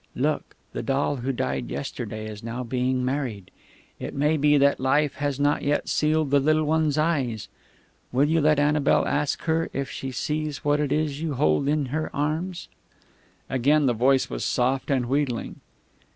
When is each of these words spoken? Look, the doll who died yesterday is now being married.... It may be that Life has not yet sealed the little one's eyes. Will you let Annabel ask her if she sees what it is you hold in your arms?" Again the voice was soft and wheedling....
Look, 0.15 0.55
the 0.73 0.81
doll 0.81 1.17
who 1.17 1.31
died 1.31 1.69
yesterday 1.69 2.25
is 2.27 2.41
now 2.41 2.63
being 2.63 3.05
married.... 3.05 3.51
It 3.99 4.15
may 4.15 4.35
be 4.35 4.57
that 4.57 4.79
Life 4.79 5.13
has 5.17 5.39
not 5.39 5.61
yet 5.61 5.87
sealed 5.87 6.31
the 6.31 6.39
little 6.39 6.63
one's 6.63 6.97
eyes. 6.97 7.47
Will 8.11 8.25
you 8.25 8.41
let 8.41 8.57
Annabel 8.57 9.05
ask 9.07 9.43
her 9.43 9.69
if 9.73 9.91
she 9.91 10.09
sees 10.09 10.65
what 10.65 10.79
it 10.79 10.91
is 10.91 11.21
you 11.21 11.35
hold 11.35 11.67
in 11.67 11.85
your 11.93 12.09
arms?" 12.15 12.67
Again 13.47 13.85
the 13.85 13.93
voice 13.93 14.27
was 14.27 14.43
soft 14.43 14.89
and 14.89 15.05
wheedling.... 15.05 15.57